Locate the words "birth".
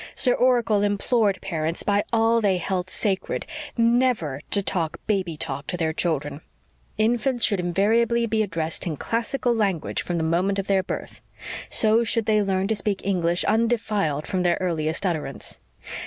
10.81-11.21